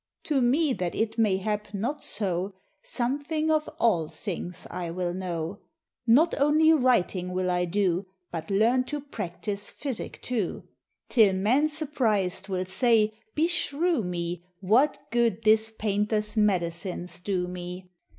To 0.23 0.41
me 0.41 0.73
that 0.73 0.95
it 0.95 1.19
may 1.19 1.37
hap 1.37 1.75
not 1.75 2.03
so, 2.03 2.55
Something 2.81 3.51
of 3.51 3.69
all 3.79 4.07
things 4.07 4.65
I 4.71 4.89
will 4.89 5.13
know. 5.13 5.59
Not 6.07 6.33
only 6.41 6.73
writing 6.73 7.31
will 7.33 7.51
I 7.51 7.65
do, 7.65 8.07
But 8.31 8.49
learn 8.49 8.83
to 8.85 8.99
practise 8.99 9.69
physic 9.69 10.19
too; 10.23 10.67
Till 11.09 11.33
men 11.33 11.67
surprised 11.67 12.47
will 12.49 12.65
say, 12.65 13.13
"Beshrew 13.35 14.01
me, 14.03 14.43
What 14.59 14.97
good 15.11 15.43
this 15.43 15.69
painter's 15.69 16.35
medicines 16.35 17.19
do 17.19 17.47
me!" 17.47 17.91